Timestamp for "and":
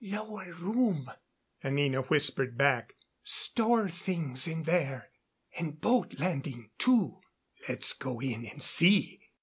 5.59-5.79, 8.47-8.63